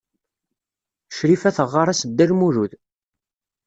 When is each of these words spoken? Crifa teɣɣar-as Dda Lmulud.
Crifa 1.15 1.49
teɣɣar-as 1.55 2.01
Dda 2.09 2.25
Lmulud. 2.31 2.71